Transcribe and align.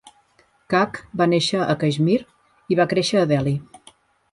Kak 0.73 0.97
va 1.21 1.27
néixer 1.33 1.59
a 1.67 1.77
Caixmir 1.85 2.17
i 2.77 2.81
va 2.83 2.89
créixer 2.95 3.21
a 3.23 3.31
Delhi. 3.35 3.57